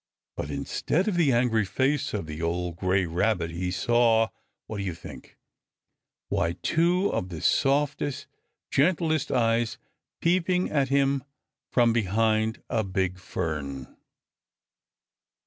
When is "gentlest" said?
8.71-9.31